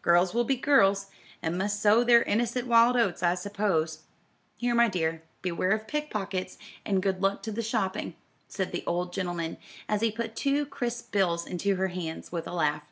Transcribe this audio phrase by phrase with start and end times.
[0.00, 1.10] Girls will be girls,
[1.42, 3.98] and must sow their innocent wild oats I suppose.
[4.56, 8.16] Here, my dear, beware of pick pockets, and good luck to the shopping,"
[8.48, 12.54] said the old gentleman, as he put two crisp bills into her hands, with a
[12.54, 12.84] laugh.